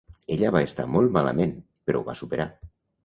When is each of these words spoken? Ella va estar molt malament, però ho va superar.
Ella 0.35 0.49
va 0.55 0.61
estar 0.67 0.85
molt 0.95 1.13
malament, 1.17 1.53
però 1.91 2.01
ho 2.01 2.05
va 2.09 2.17
superar. 2.23 2.49